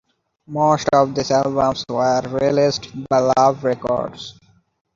Most 0.47 0.89
of 0.93 1.13
these 1.13 1.29
albums 1.29 1.85
were 1.87 2.21
released 2.21 2.89
by 3.07 3.19
Love 3.37 3.63
Records. 3.63 4.33